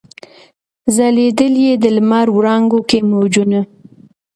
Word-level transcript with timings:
ځلېدل 0.95 1.53
یې 1.65 1.73
د 1.83 1.85
لمر 1.95 2.27
وړانګو 2.35 2.79
کي 2.89 2.99
موجونه 3.09 3.59